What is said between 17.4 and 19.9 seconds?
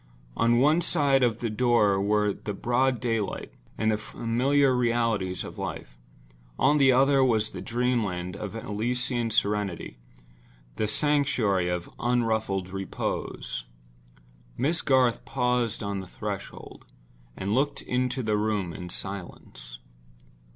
looked into the room in silence.